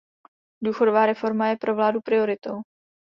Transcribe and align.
Důchodová 0.63 1.05
reforma 1.05 1.47
je 1.47 1.57
pro 1.57 1.75
vládu 1.75 2.01
prioritou. 2.01 2.61